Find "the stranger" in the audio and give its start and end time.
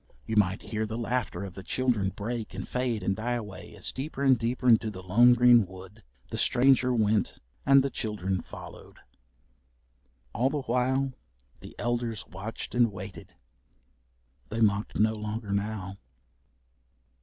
6.31-6.91